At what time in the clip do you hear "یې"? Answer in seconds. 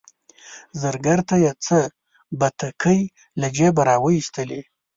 1.43-1.51